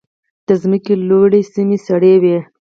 د 0.47 0.49
ځمکې 0.61 0.93
لوړې 1.09 1.41
سیمې 1.53 1.77
سړې 1.87 2.13
وي. 2.21 2.37